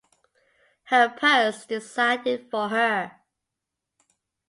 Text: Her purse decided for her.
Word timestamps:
Her 0.85 1.09
purse 1.09 1.63
decided 1.67 2.49
for 2.49 2.69
her. 2.69 3.17